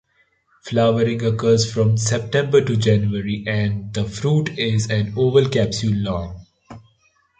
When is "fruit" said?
4.03-4.57